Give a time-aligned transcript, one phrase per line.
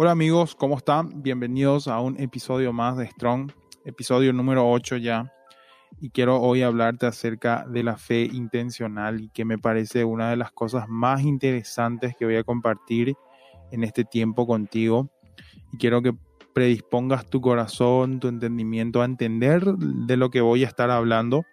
[0.00, 1.24] Hola amigos, ¿cómo están?
[1.24, 3.50] Bienvenidos a un episodio más de Strong,
[3.84, 5.32] episodio número 8 ya.
[6.00, 10.36] Y quiero hoy hablarte acerca de la fe intencional y que me parece una de
[10.36, 13.16] las cosas más interesantes que voy a compartir
[13.72, 15.10] en este tiempo contigo.
[15.72, 16.14] Y quiero que
[16.52, 21.44] predispongas tu corazón, tu entendimiento a entender de lo que voy a estar hablando.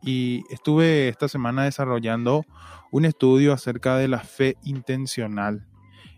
[0.00, 2.46] Y estuve esta semana desarrollando
[2.90, 5.66] un estudio acerca de la fe intencional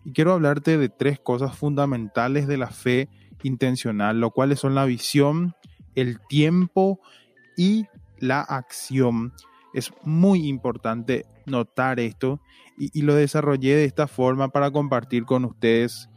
[0.05, 3.09] y quiero hablarte de tres cosas fundamentales de la fe
[3.43, 5.55] intencional, lo cuales son la visión,
[5.95, 7.01] el tiempo
[7.57, 7.87] y
[8.19, 9.33] la acción.
[9.75, 12.41] Es muy importante notar esto
[12.79, 16.09] y, y, lo desarrollé de esta forma para compartir con ustedes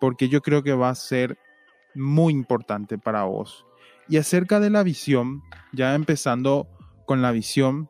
[0.00, 1.38] porque yo creo que va a ser
[1.94, 3.66] muy importante para vos.
[4.08, 6.68] Y acerca de la visión, ya empezando
[7.06, 7.88] con la visión,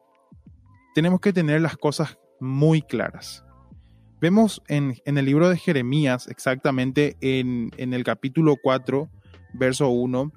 [0.95, 3.45] tenemos que tener las cosas muy claras.
[4.21, 9.09] Vemos en, el libro de Jeremías, exactamente en, el capítulo 4,
[9.55, 10.31] verso 1,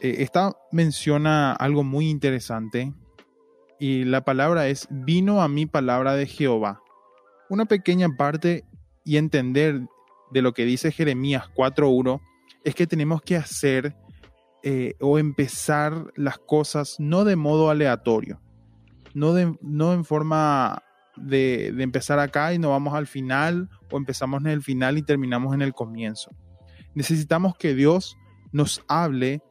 [0.00, 2.92] eh, esta menciona algo muy interesante
[3.80, 6.82] y la palabra es, vino a mí palabra de Jehová.
[7.48, 8.64] Una pequeña parte
[9.02, 9.80] y entender
[10.30, 12.20] de lo que dice Jeremías 4.1
[12.64, 13.96] es que tenemos que hacer
[14.62, 18.42] eh, o empezar las cosas no de modo aleatorio,
[19.14, 20.82] no, de, no en forma
[21.16, 25.54] de, empezar acá y no vamos al final o empezamos en el final y terminamos
[25.54, 26.30] en el comienzo.
[26.94, 28.16] Necesitamos que Dios
[28.52, 29.42] nos hable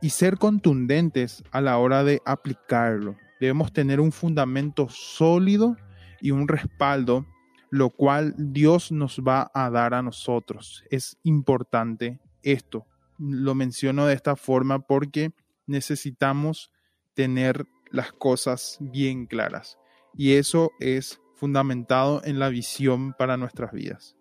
[0.00, 3.16] y ser contundentes a la hora de aplicarlo.
[3.40, 5.76] Debemos tener un fundamento sólido
[6.20, 7.26] y un respaldo,
[7.70, 10.84] lo cual Dios nos va a dar a nosotros.
[10.90, 12.86] Es importante esto.
[13.18, 15.32] Lo menciono de esta forma porque
[15.66, 16.70] necesitamos
[17.14, 19.78] tener las cosas bien claras
[20.16, 24.16] y eso es fundamentado en la visión para nuestras vidas.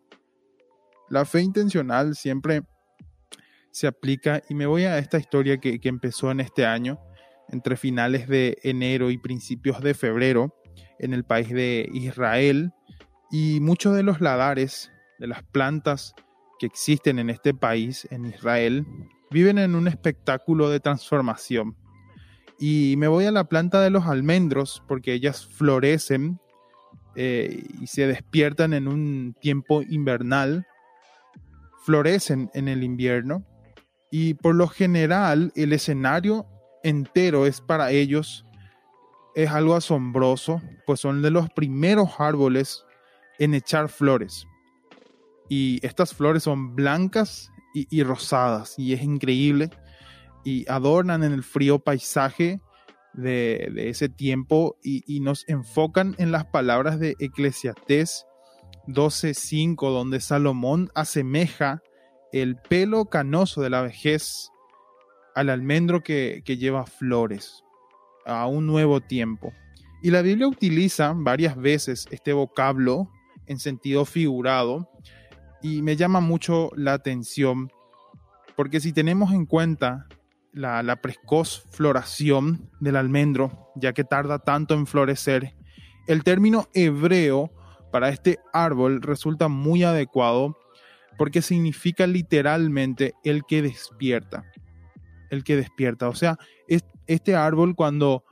[1.10, 2.64] La fe intencional siempre
[3.72, 7.00] se aplica y me voy a esta historia que, empezó en este año,
[7.50, 10.56] entre finales de enero y principios de febrero,
[11.00, 12.72] en el país de Israel,
[13.32, 16.14] y muchos de los ladares de las plantas
[16.60, 18.86] que existen en este país, en Israel,
[19.32, 21.76] viven en un espectáculo de transformación.
[22.60, 26.40] Y me voy a la planta de los almendros porque ellas florecen
[27.16, 30.66] eh, y se despiertan en un tiempo invernal.
[31.84, 33.46] Florecen en el invierno.
[34.12, 36.46] Y por lo general el escenario
[36.84, 38.46] entero es para ellos
[39.36, 42.86] es algo asombroso, pues son de los primeros árboles
[43.40, 44.48] en echar flores.
[45.50, 49.70] Y estas flores son blancas y, y rosadas y es increíble
[50.44, 52.60] y adornan en el frío paisaje
[53.14, 58.26] de, ese tiempo y, nos enfocan en las palabras de Eclesiastés
[58.88, 61.82] 12.5, donde Salomón asemeja
[62.32, 64.50] el pelo canoso de la vejez
[65.36, 67.64] al almendro que, que lleva flores,
[68.26, 69.54] a un nuevo tiempo.
[70.02, 73.10] Y la Biblia utiliza varias veces este vocablo
[73.46, 74.90] en sentido figurado
[75.62, 77.72] y me llama mucho la atención
[78.56, 80.08] porque si tenemos en cuenta
[80.54, 85.56] la, precoz floración del almendro, ya que tarda tanto en florecer,
[86.08, 87.52] el término hebreo
[87.92, 90.58] para este árbol resulta muy adecuado
[91.18, 94.46] porque significa literalmente el que despierta.
[95.30, 96.10] El que despierta.
[96.10, 96.38] O sea,
[97.08, 98.24] este árbol cuando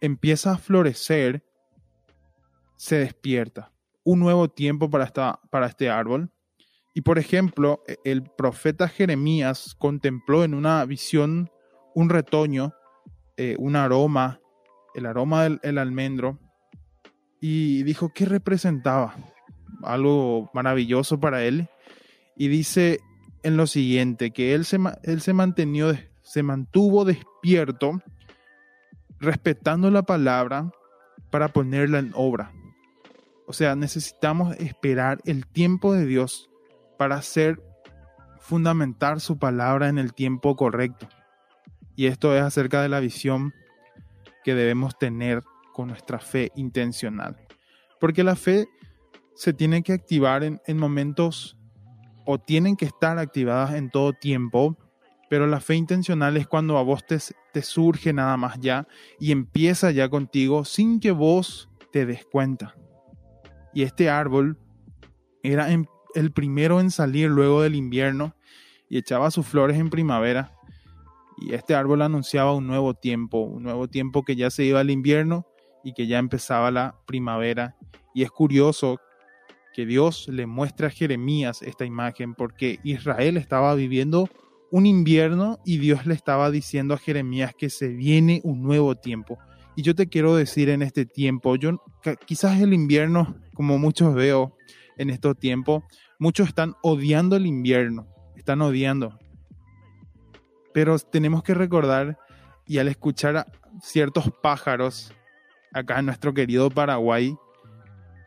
[0.00, 1.44] empieza a florecer,
[2.76, 3.72] se despierta.
[4.04, 6.30] Un nuevo tiempo para, esta, para este árbol.
[6.94, 11.50] Y por ejemplo, el profeta Jeremías contempló en una visión
[11.94, 12.72] un retoño,
[13.36, 14.40] eh, un aroma,
[14.94, 16.38] el aroma del almendro,
[17.40, 19.14] y dijo que representaba
[19.82, 21.68] algo maravilloso para él.
[22.36, 23.00] Y dice
[23.42, 25.32] en lo siguiente, que él se, él se,
[26.22, 28.00] se mantuvo despierto,
[29.18, 30.70] respetando la palabra
[31.30, 32.52] para ponerla en obra.
[33.46, 36.50] O sea, necesitamos esperar el tiempo de Dios
[36.98, 37.60] para hacer
[38.38, 41.08] fundamentar su palabra en el tiempo correcto.
[41.96, 43.52] Y esto es acerca de la visión
[44.44, 45.42] que debemos tener
[45.72, 47.36] con nuestra fe intencional.
[47.98, 48.68] Porque la fe
[49.34, 51.56] se tiene que activar en, momentos
[52.26, 54.76] o tienen que estar activadas en todo tiempo,
[55.28, 58.86] pero la fe intencional es cuando a vos te, surge nada más ya
[59.18, 62.74] y empieza ya contigo sin que vos te des cuenta.
[63.72, 64.58] Y este árbol
[65.42, 65.68] era
[66.14, 68.34] el primero en salir luego del invierno
[68.88, 70.52] y echaba sus flores en primavera
[71.40, 74.90] y este árbol anunciaba un nuevo tiempo, un nuevo tiempo que ya se iba al
[74.90, 75.46] invierno
[75.82, 77.76] y que ya empezaba la primavera.
[78.14, 78.98] Y es curioso
[79.72, 84.28] que Dios le muestra a Jeremías esta imagen porque Israel estaba viviendo
[84.70, 89.38] un invierno y Dios le estaba diciendo a Jeremías que se viene un nuevo tiempo.
[89.76, 91.82] Y yo te quiero decir en este tiempo, yo
[92.26, 94.56] quizás el invierno, como muchos veo
[94.98, 95.84] en estos tiempos,
[96.18, 99.18] muchos están odiando el invierno, están odiando.
[100.72, 102.18] Pero tenemos que recordar
[102.66, 103.46] y al escuchar a
[103.82, 105.12] ciertos pájaros
[105.72, 107.36] acá en nuestro querido Paraguay,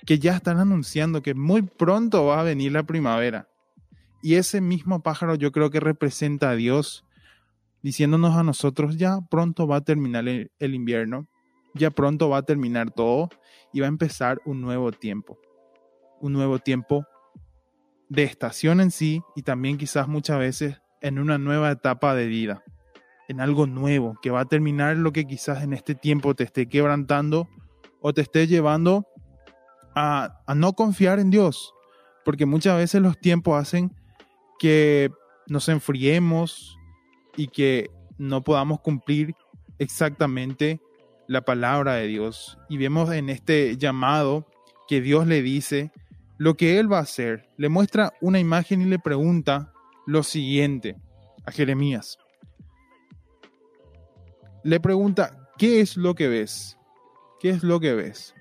[0.05, 3.47] que ya están anunciando que muy pronto va a venir la primavera.
[4.21, 7.05] Y ese mismo pájaro yo creo que representa a Dios
[7.81, 11.27] diciéndonos a nosotros, ya pronto va a terminar el, invierno,
[11.73, 13.29] ya pronto va a terminar todo
[13.73, 15.37] y va a empezar un nuevo tiempo.
[16.21, 17.05] Un nuevo tiempo
[18.07, 22.63] de estación en sí y también quizás muchas veces en una nueva etapa de vida,
[23.27, 26.67] en algo nuevo que va a terminar lo que quizás en este tiempo te esté
[26.67, 27.47] quebrantando
[28.01, 29.05] o te esté llevando
[29.95, 31.73] a, no confiar en Dios,
[32.25, 33.93] porque muchas veces los tiempos hacen
[34.57, 35.11] que
[35.47, 36.79] nos enfriemos
[37.35, 39.35] y que no podamos cumplir
[39.79, 40.81] exactamente
[41.27, 42.57] la palabra de Dios.
[42.69, 44.47] Y vemos en este llamado
[44.87, 45.91] que Dios le dice
[46.37, 47.49] lo que Él va a hacer.
[47.57, 49.72] Le muestra una imagen y le pregunta
[50.05, 50.97] lo siguiente
[51.45, 52.17] a Jeremías.
[54.63, 56.77] Le pregunta, ¿qué es lo que ves?
[57.39, 58.33] ¿Qué es lo que ves?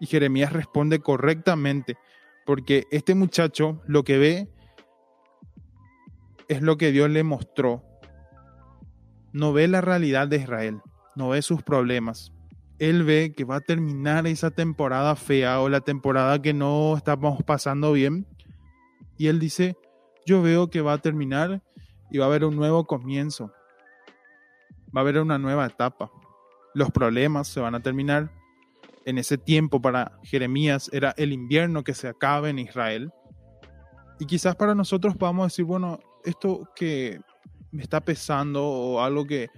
[0.00, 1.96] Y Jeremías responde correctamente,
[2.44, 4.48] porque este muchacho lo que ve
[6.48, 7.82] es lo que Dios le mostró.
[9.32, 10.80] No ve la realidad de Israel,
[11.16, 12.32] no ve sus problemas.
[12.78, 17.42] Él ve que va a terminar esa temporada fea o la temporada que no estamos
[17.44, 18.26] pasando bien.
[19.16, 19.76] Y él dice,
[20.26, 21.62] yo veo que va a terminar
[22.10, 23.52] y va a haber un nuevo comienzo.
[24.94, 26.10] Va a haber una nueva etapa.
[26.74, 28.30] Los problemas se van a terminar,
[29.04, 33.12] en ese tiempo para Jeremías era el invierno que se acaba en Israel.
[34.18, 37.20] Y quizás para nosotros podamos decir, bueno, esto que
[37.70, 39.50] me está pesando o algo que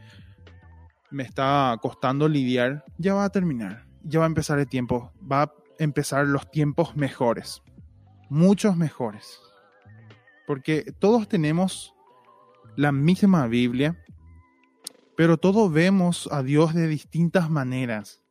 [1.11, 3.87] me está costando lidiar, ya va a terminar.
[4.03, 5.13] Ya va a empezar el tiempo.
[5.31, 7.63] Va a empezar los tiempos mejores.
[8.31, 9.41] Muchos mejores.
[10.47, 11.95] Porque todos tenemos
[12.77, 14.03] la misma Biblia,
[15.17, 18.23] pero todos vemos a Dios de distintas maneras.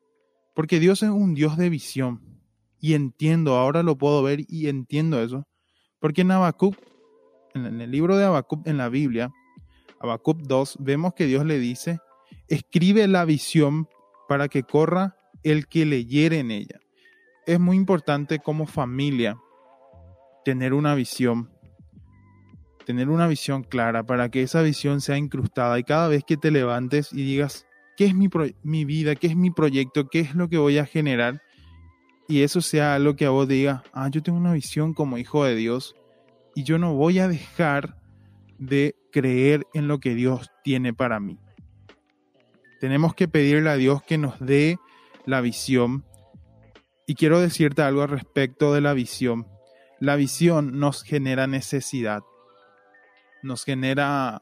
[0.54, 2.21] Porque Dios es un Dios de visión.
[2.80, 5.48] Y entiendo, ahora lo puedo ver y entiendo eso.
[6.00, 6.75] Porque en Habacuc,
[7.54, 9.31] en el libro de Habacuc en la Biblia,
[10.01, 12.00] Habacuc 2, vemos que Dios le dice,
[12.50, 13.88] escribe la visión
[14.27, 16.80] para que corra el que leyere en ella.
[17.45, 19.38] Es muy importante como familia
[20.44, 21.53] tener una visión,
[22.86, 26.52] tener una visión clara para que esa visión sea incrustada y cada vez que te
[26.52, 27.66] levantes y digas,
[27.98, 28.30] qué es mi,
[28.64, 31.42] mi vida, qué es mi proyecto, qué es lo que voy a generar.
[32.28, 35.44] Y eso sea algo que a vos diga, ah, yo tengo una visión como hijo
[35.44, 35.96] de Dios
[36.56, 37.98] y yo no voy a dejar
[38.58, 41.40] de creer en lo que Dios tiene para mí.
[42.80, 44.78] Tenemos que pedirle a Dios que nos dé
[45.26, 46.06] la visión.
[47.06, 49.48] Y quiero decirte algo al respecto de la visión.
[50.00, 52.24] La visión nos genera necesidad.
[53.44, 54.42] Nos genera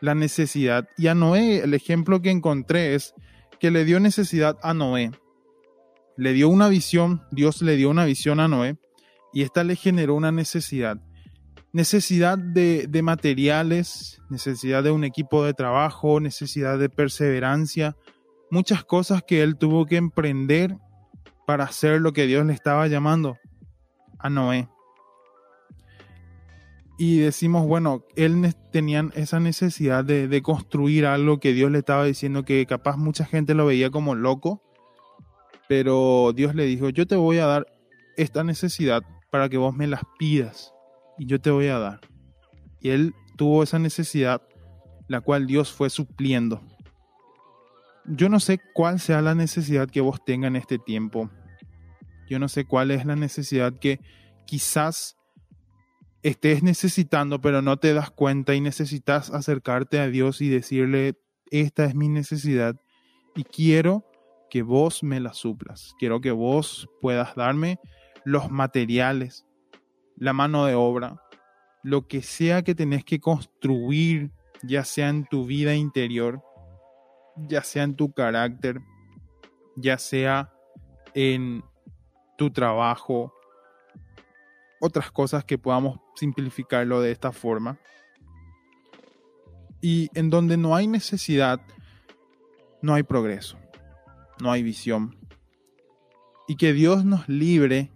[0.00, 0.88] la necesidad.
[0.96, 3.14] Y a Noé, el ejemplo que encontré es
[3.58, 5.10] que le dio necesidad a Noé.
[6.16, 8.78] Le dio una visión, Dios le dio una visión a Noé
[9.32, 10.98] y esta le generó una necesidad.
[11.72, 17.96] Necesidad de, de materiales, necesidad de un equipo de trabajo, necesidad de perseverancia,
[18.50, 20.76] muchas cosas que él tuvo que emprender
[21.46, 23.38] para hacer lo que Dios le estaba llamando
[24.18, 24.68] a Noé
[27.02, 32.44] y decimos, bueno, él tenía esa necesidad de, construir algo que Dios le estaba diciendo
[32.44, 34.62] que capaz mucha gente lo veía como loco,
[35.66, 37.66] pero Dios le dijo, yo te voy a dar
[38.18, 40.74] esta necesidad para que vos me las pidas
[41.18, 42.00] y yo te voy a dar.
[42.82, 44.42] Y él tuvo esa necesidad,
[45.08, 46.60] la cual Dios fue supliendo.
[48.04, 51.30] Yo no sé cuál sea la necesidad que vos tengas en este tiempo.
[52.28, 54.00] Yo no sé cuál es la necesidad que
[54.44, 55.16] quizás
[56.22, 61.18] estés necesitando, pero no te das cuenta y necesitas acercarte a Dios y decirle,
[61.50, 62.76] esta es mi necesidad
[63.34, 64.04] y quiero
[64.50, 65.94] que vos me la suplas.
[65.98, 67.78] Quiero que vos puedas darme
[68.24, 69.46] los materiales,
[70.16, 71.22] la mano de obra,
[71.82, 76.42] lo que sea que tenés que construir, ya sea en tu vida interior,
[77.36, 78.80] ya sea en tu carácter,
[79.76, 80.52] ya sea
[81.14, 81.64] en
[82.36, 83.32] tu trabajo,
[84.80, 87.78] otras cosas que podamos simplificarlo de esta forma.
[89.80, 91.60] Y en donde no hay necesidad,
[92.82, 93.58] no hay progreso,
[94.40, 95.16] no hay visión.
[96.48, 97.92] Y que Dios nos libre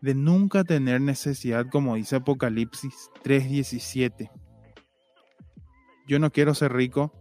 [0.00, 4.30] de nunca tener necesidad, como dice Apocalipsis 3:17.
[6.06, 7.12] Yo no quiero ser rico,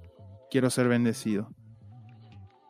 [0.51, 1.49] quiero ser bendecido.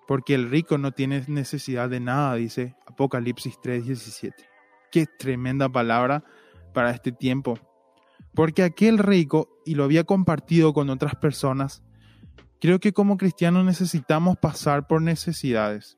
[0.07, 4.56] Porque el rico no tiene necesidad de nada, dice Apocalipsis 3:17.
[4.91, 6.23] Qué tremenda palabra
[6.73, 7.59] para este tiempo.
[8.33, 11.83] Porque aquel rico, y lo había compartido con otras personas,
[12.61, 15.97] creo que como cristianos necesitamos pasar por necesidades.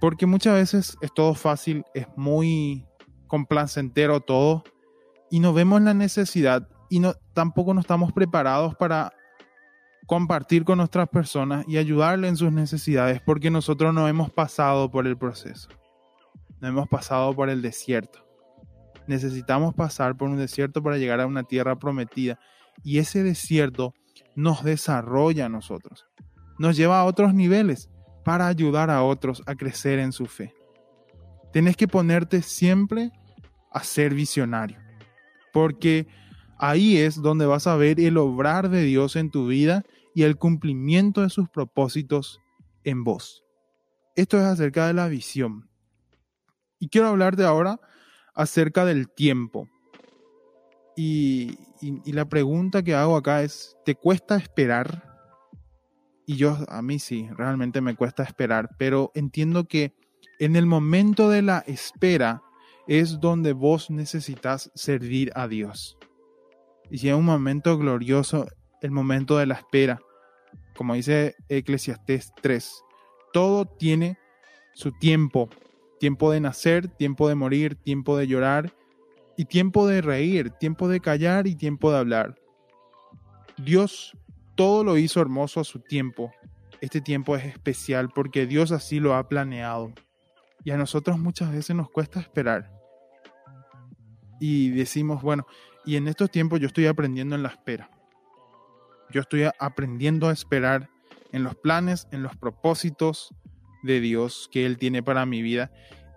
[0.00, 2.86] Porque muchas veces es todo fácil, es muy
[3.26, 4.64] complacentero todo,
[5.32, 9.14] y no vemos la necesidad y no, tampoco no estamos preparados para
[10.06, 15.06] compartir con otras personas y ayudarle en sus necesidades porque nosotros no hemos pasado por
[15.06, 15.70] el proceso,
[16.62, 18.24] no hemos pasado por el desierto.
[19.08, 22.38] Necesitamos pasar por un desierto para llegar a una tierra prometida
[22.84, 23.94] y ese desierto
[24.36, 26.06] nos desarrolla a nosotros,
[26.60, 27.90] nos lleva a otros niveles
[28.24, 30.54] para ayudar a otros a crecer en su fe.
[31.52, 33.10] Tienes que ponerte siempre
[33.72, 34.78] a ser visionario,
[35.52, 36.06] porque
[36.58, 39.82] ahí es donde vas a ver el obrar de Dios en tu vida
[40.14, 42.40] y el cumplimiento de sus propósitos
[42.84, 43.42] en vos.
[44.14, 45.71] Esto es acerca de la visión.
[46.82, 47.78] Y quiero hablarte ahora
[48.34, 49.68] acerca del tiempo.
[50.96, 51.56] Y,
[52.06, 55.04] la pregunta que hago acá es, ¿te cuesta esperar?
[56.26, 59.94] Y yo, a mí sí, realmente me cuesta esperar, pero entiendo que
[60.40, 62.42] en el momento de la espera
[62.88, 65.96] es donde vos necesitas servir a Dios.
[66.90, 68.48] Y si es un momento glorioso,
[68.80, 70.00] el momento de la espera.
[70.74, 72.82] Como dice Eclesiastés 3,
[73.32, 74.18] todo tiene
[74.74, 75.48] su tiempo.
[76.02, 78.74] Tiempo de nacer, tiempo de morir, tiempo de llorar
[79.36, 82.34] y tiempo de reír, tiempo de callar y tiempo de hablar.
[83.56, 84.18] Dios
[84.56, 86.32] todo lo hizo hermoso a su tiempo.
[86.80, 89.92] Este tiempo es especial porque Dios así lo ha planeado.
[90.64, 92.72] Y a nosotros muchas veces nos cuesta esperar.
[94.40, 95.46] Y decimos, bueno,
[95.84, 97.88] y en estos tiempos yo estoy aprendiendo en la espera.
[99.12, 100.90] Yo estoy aprendiendo a esperar
[101.30, 103.32] en los planes, en los propósitos
[103.82, 105.70] de Dios que Él tiene para mi vida.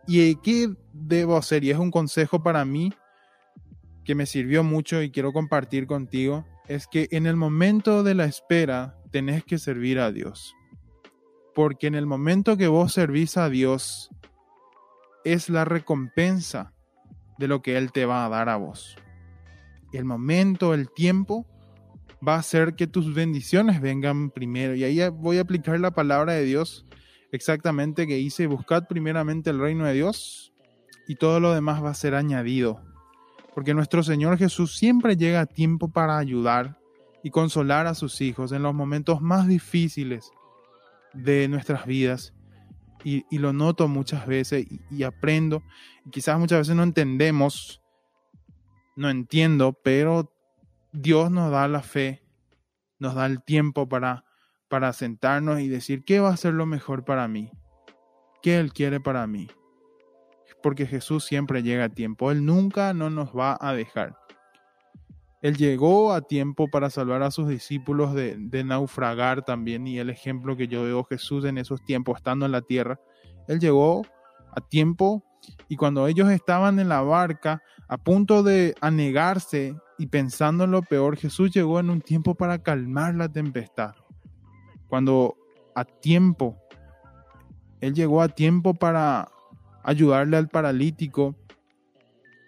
[0.07, 1.63] ¿Y qué debo hacer?
[1.63, 2.93] Y es un consejo para mí
[4.03, 6.45] que me sirvió mucho y quiero compartir contigo.
[6.67, 10.55] Es que en el momento de la espera tenés que servir a Dios.
[11.53, 14.09] Porque en el momento que vos servís a Dios
[15.23, 16.73] es la recompensa
[17.37, 18.95] de lo que Él te va a dar a vos.
[19.91, 21.47] El momento, el tiempo
[22.25, 24.75] va a hacer que tus bendiciones vengan primero.
[24.75, 26.85] Y ahí voy a aplicar la palabra de Dios
[27.31, 30.53] exactamente que dice, buscad primeramente el reino de Dios
[31.07, 32.81] y todo lo demás va a ser añadido.
[33.53, 36.77] Porque nuestro Señor Jesús siempre llega a tiempo para ayudar
[37.23, 40.31] y consolar a sus hijos en los momentos más difíciles
[41.13, 42.33] de nuestras vidas.
[43.03, 45.63] Y, lo noto muchas veces y, aprendo.
[46.05, 47.81] Y quizás muchas veces no entendemos,
[48.95, 50.33] no entiendo, pero
[50.91, 52.23] Dios nos da la fe,
[52.97, 54.24] nos da el tiempo para,
[54.67, 57.51] para sentarnos y decir, ¿qué va a ser lo mejor para mí?
[58.41, 59.47] ¿Qué Él quiere para mí?
[60.61, 64.15] Porque Jesús siempre llega a tiempo, Él nunca no nos va a dejar.
[65.45, 70.57] Él llegó a tiempo para salvar a sus discípulos de, naufragar también y el ejemplo
[70.57, 72.99] que yo veo Jesús en esos tiempos estando en la tierra,
[73.47, 74.01] Él llegó
[74.55, 75.23] a tiempo
[75.67, 80.81] y cuando ellos estaban en la barca a punto de anegarse y pensando en lo
[80.81, 83.93] peor, Jesús llegó en un tiempo para calmar la tempestad.
[84.87, 85.37] Cuando
[85.75, 86.57] a tiempo,
[87.81, 89.29] Él llegó a tiempo para
[89.83, 91.35] ayudarle al paralítico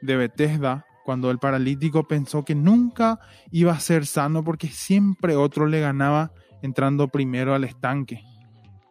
[0.02, 3.20] de Bethesda, cuando el paralítico pensó que nunca
[3.52, 8.24] iba a ser sano porque siempre otro le ganaba entrando primero al estanque.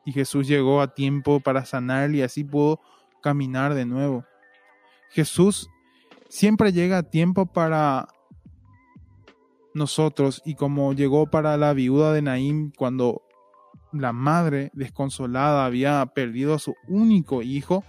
[0.05, 2.81] Y Jesús llegó a tiempo para sanarle y así pudo
[3.21, 4.25] caminar de nuevo.
[5.11, 5.69] Jesús
[6.29, 8.09] siempre llega a tiempo para
[9.75, 13.26] nosotros y como llegó para la viuda de Naín cuando
[13.93, 17.85] la madre desconsolada había perdido a su único hijo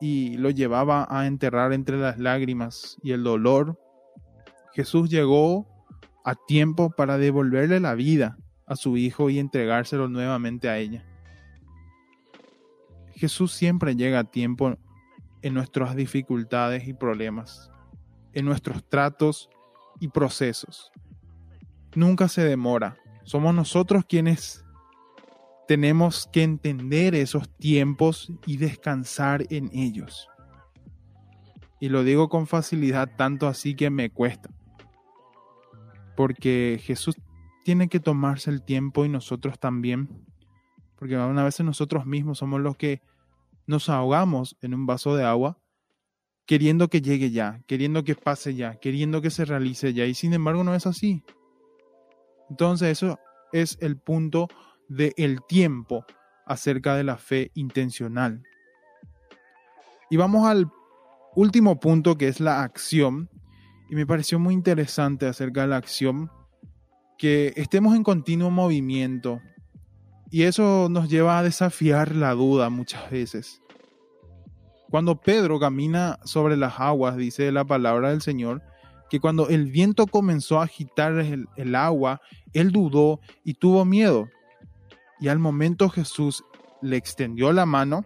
[0.00, 3.78] y lo llevaba a enterrar entre las lágrimas y el dolor,
[4.72, 5.66] Jesús llegó
[6.24, 11.04] a tiempo para devolverle la vida a su hijo y entregárselo nuevamente a ella.
[13.14, 14.76] Jesús siempre llega a tiempo
[15.42, 17.70] en nuestras dificultades y problemas,
[18.32, 19.48] en nuestros tratos
[19.98, 20.92] y procesos.
[21.94, 22.96] Nunca se demora.
[23.28, 24.64] Somos nosotros quienes
[25.66, 30.30] tenemos que entender esos tiempos y descansar en ellos.
[31.78, 34.48] Y lo digo con facilidad, tanto así que me cuesta.
[36.16, 37.16] Porque Jesús
[37.66, 40.08] tiene que tomarse el tiempo y nosotros también.
[40.96, 43.02] Porque una vez nosotros mismos somos los que
[43.66, 45.58] nos ahogamos en un vaso de agua
[46.46, 50.32] queriendo que llegue ya, queriendo que pase ya, queriendo que se realice ya, y sin
[50.32, 51.22] embargo no es así.
[52.50, 53.18] Entonces eso
[53.52, 54.48] es el punto
[54.88, 56.04] del tiempo
[56.46, 58.42] acerca de la fe intencional.
[60.10, 60.70] Y vamos al
[61.34, 63.28] último punto que es la acción.
[63.90, 66.30] Y me pareció muy interesante acerca de la acción
[67.16, 69.40] que estemos en continuo movimiento.
[70.30, 73.62] Y eso nos lleva a desafiar la duda muchas veces.
[74.90, 78.62] Cuando Pedro camina sobre las aguas, dice la palabra del Señor,
[79.08, 82.20] que cuando el viento comenzó a agitar el, agua,
[82.52, 84.28] él dudó y tuvo miedo.
[85.20, 86.44] Y al momento Jesús
[86.82, 88.04] le extendió la mano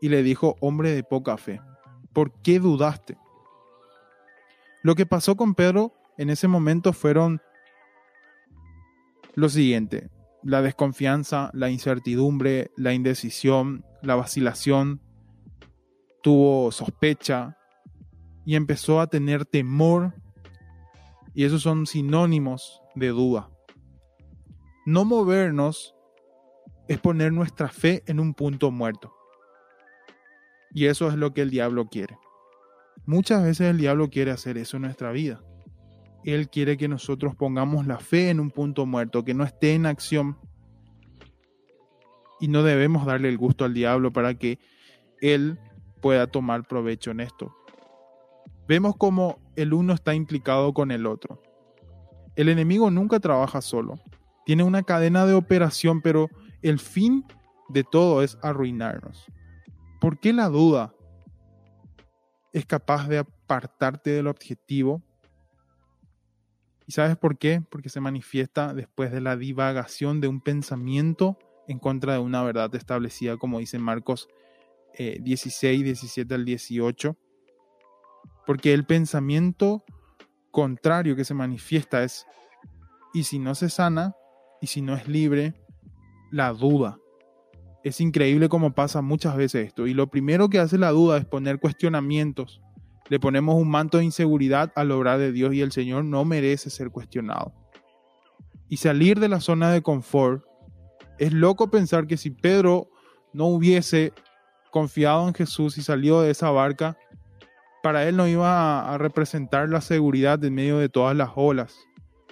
[0.00, 1.60] y le dijo, hombre de poca fe,
[2.12, 3.18] ¿por qué dudaste?
[4.82, 7.40] Lo que pasó con Pedro en ese momento fueron
[9.34, 10.10] lo siguiente,
[10.42, 15.00] la desconfianza, la incertidumbre, la indecisión, la vacilación,
[16.22, 17.56] tuvo sospecha
[18.44, 20.14] y empezó a tener temor
[21.34, 23.50] y esos son sinónimos de duda.
[24.84, 25.94] No movernos
[26.88, 29.14] es poner nuestra fe en un punto muerto.
[30.74, 32.18] Y eso es lo que el diablo quiere.
[33.06, 35.42] Muchas veces el diablo quiere hacer eso en nuestra vida.
[36.24, 39.86] Él quiere que nosotros pongamos la fe en un punto muerto, que no esté en
[39.86, 40.38] acción.
[42.40, 44.58] Y no debemos darle el gusto al diablo para que
[45.20, 45.58] él
[46.00, 47.54] pueda tomar provecho en esto.
[48.66, 51.42] Vemos como el uno está implicado con el otro.
[52.36, 54.00] El enemigo nunca trabaja solo.
[54.46, 56.28] Tiene una cadena de operación, pero
[56.62, 57.24] el fin
[57.68, 59.26] de todo es arruinarnos.
[60.00, 60.94] ¿Por qué la duda
[62.52, 65.02] es capaz de apartarte del objetivo?
[66.86, 67.62] ¿Y sabes por qué?
[67.70, 72.74] Porque se manifiesta después de la divagación de un pensamiento en contra de una verdad
[72.74, 74.28] establecida, como dice Marcos
[74.98, 77.16] 16, eh, 17 al 18.
[78.46, 79.84] Porque el pensamiento
[80.50, 82.26] contrario que se manifiesta es,
[83.12, 84.14] y si no se sana,
[84.60, 85.54] y si no es libre,
[86.30, 86.98] la duda.
[87.82, 89.86] Es increíble cómo pasa muchas veces esto.
[89.86, 92.62] Y lo primero que hace la duda es poner cuestionamientos.
[93.08, 96.70] Le ponemos un manto de inseguridad al obrar de Dios y el Señor no merece
[96.70, 97.52] ser cuestionado.
[98.68, 100.44] Y salir de la zona de confort.
[101.18, 102.88] Es loco pensar que si Pedro
[103.32, 104.12] no hubiese
[104.70, 106.96] confiado en Jesús y salido de esa barca,
[107.82, 111.76] para él no iba a, representar la seguridad en medio de todas las olas.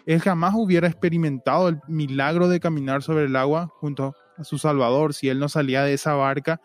[0.07, 5.13] Él jamás hubiera experimentado el milagro de caminar sobre el agua junto a su Salvador,
[5.13, 6.61] si él no salía de esa barca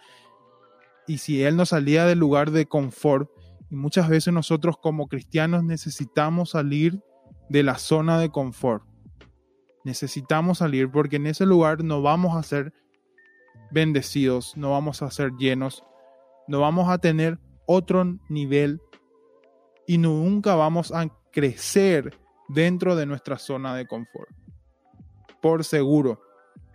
[1.08, 3.30] y si él no salía del lugar de confort.
[3.69, 7.02] Y muchas veces nosotros como cristianos necesitamos salir
[7.50, 8.84] de la zona de confort.
[9.84, 12.74] Necesitamos salir porque en ese lugar no vamos a ser
[13.71, 15.84] bendecidos, no vamos a ser llenos,
[16.48, 18.82] no vamos a tener otro nivel
[19.88, 24.30] y nunca vamos a crecer dentro de nuestra zona de confort.
[25.41, 26.21] Por seguro.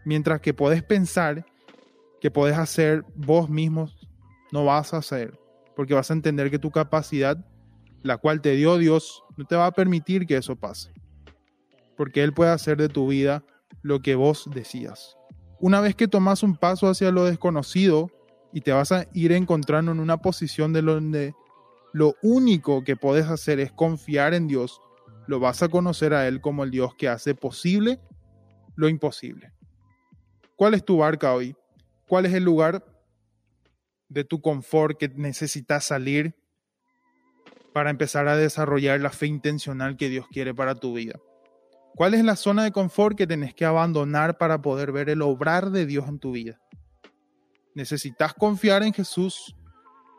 [0.05, 1.45] Mientras que podés pensar
[2.21, 3.91] que podés hacer vos mismo,
[4.53, 5.39] no vas a hacer,
[5.75, 7.45] porque vas a entender que tu capacidad,
[8.03, 10.93] la cual te dio Dios, no te va a permitir que eso pase.
[11.97, 13.45] Porque Él puede hacer de tu vida
[13.83, 15.17] lo que vos decías.
[15.59, 18.11] Una vez que tomas un paso hacia lo desconocido
[18.53, 21.35] y te vas a ir encontrando en una posición de donde
[21.93, 24.81] lo único que podés hacer es confiar en Dios,
[25.27, 28.01] lo vas a conocer a Él como el Dios que hace posible
[28.77, 29.53] lo imposible.
[30.57, 31.57] ¿Cuál es tu barca hoy?
[32.09, 32.85] ¿Cuál es el lugar
[34.09, 36.35] de tu confort que necesitas salir
[37.73, 41.21] para empezar a desarrollar la fe intencional que Dios quiere para tu vida?
[41.95, 45.71] ¿Cuál es la zona de confort que tenés que abandonar para poder ver el obrar
[45.71, 46.61] de Dios en tu vida?
[47.75, 49.55] Necesitas confiar en Jesús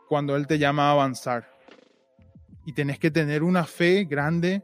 [0.08, 1.50] cuando Él te llama a avanzar.
[2.64, 4.62] Y tenés que tener una fe grande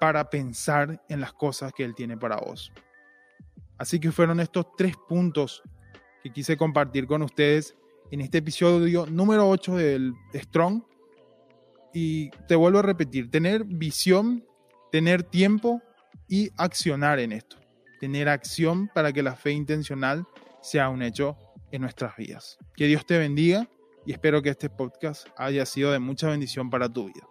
[0.00, 2.72] para pensar en las cosas que Él tiene para vos.
[3.76, 5.62] Así que fueron estos tres puntos
[6.22, 7.76] que quise compartir con ustedes
[8.10, 10.82] en este episodio número 8 del Strong.
[11.94, 14.44] Y te vuelvo a repetir, tener visión,
[14.90, 15.82] tener tiempo
[16.28, 17.56] y accionar en esto.
[18.00, 20.26] Tener acción para que la fe intencional
[20.60, 21.36] sea un hecho
[21.72, 22.58] en nuestras vidas.
[22.76, 23.68] Que Dios te bendiga
[24.06, 27.26] y espero que este podcast haya sido de mucha bendición para tu vida.